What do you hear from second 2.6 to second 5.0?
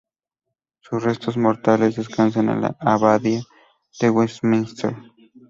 la Abadía de Westminster.